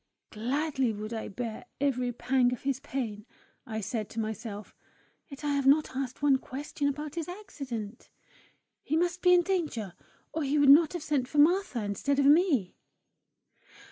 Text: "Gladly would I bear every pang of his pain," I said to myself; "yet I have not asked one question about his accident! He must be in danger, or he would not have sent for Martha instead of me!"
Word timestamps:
"Gladly 0.31 0.91
would 0.91 1.13
I 1.13 1.27
bear 1.27 1.65
every 1.79 2.11
pang 2.11 2.51
of 2.53 2.63
his 2.63 2.79
pain," 2.79 3.27
I 3.67 3.81
said 3.81 4.09
to 4.09 4.19
myself; 4.19 4.75
"yet 5.27 5.43
I 5.43 5.53
have 5.53 5.67
not 5.67 5.95
asked 5.95 6.23
one 6.23 6.39
question 6.39 6.87
about 6.87 7.13
his 7.13 7.29
accident! 7.29 8.09
He 8.81 8.97
must 8.97 9.21
be 9.21 9.31
in 9.31 9.43
danger, 9.43 9.93
or 10.33 10.41
he 10.41 10.57
would 10.57 10.69
not 10.69 10.93
have 10.93 11.03
sent 11.03 11.27
for 11.27 11.37
Martha 11.37 11.83
instead 11.83 12.17
of 12.17 12.25
me!" 12.25 12.77